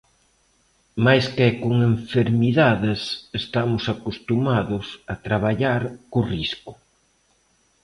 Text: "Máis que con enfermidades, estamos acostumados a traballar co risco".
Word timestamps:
"Máis 1.05 1.25
que 1.35 1.47
con 1.61 1.75
enfermidades, 1.93 3.01
estamos 3.41 3.83
acostumados 3.95 4.85
a 5.11 5.13
traballar 5.27 5.81
co 6.11 6.19
risco". 6.33 6.71